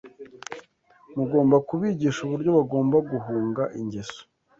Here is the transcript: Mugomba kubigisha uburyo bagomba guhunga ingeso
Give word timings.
Mugomba 1.15 1.55
kubigisha 1.67 2.19
uburyo 2.23 2.49
bagomba 2.57 2.97
guhunga 3.11 3.63
ingeso 3.79 4.21